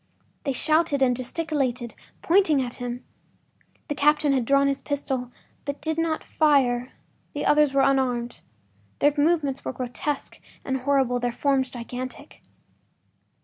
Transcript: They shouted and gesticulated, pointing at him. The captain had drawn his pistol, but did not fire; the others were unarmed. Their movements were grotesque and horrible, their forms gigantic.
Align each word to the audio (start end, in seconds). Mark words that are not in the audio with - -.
They 0.45 0.51
shouted 0.51 1.03
and 1.03 1.15
gesticulated, 1.15 1.93
pointing 2.23 2.59
at 2.59 2.77
him. 2.81 3.05
The 3.87 3.93
captain 3.93 4.33
had 4.33 4.45
drawn 4.45 4.65
his 4.65 4.81
pistol, 4.81 5.31
but 5.63 5.79
did 5.79 5.99
not 5.99 6.23
fire; 6.23 6.93
the 7.33 7.45
others 7.45 7.71
were 7.71 7.83
unarmed. 7.83 8.41
Their 8.97 9.13
movements 9.15 9.63
were 9.63 9.73
grotesque 9.73 10.39
and 10.65 10.77
horrible, 10.77 11.19
their 11.19 11.31
forms 11.31 11.69
gigantic. 11.69 12.41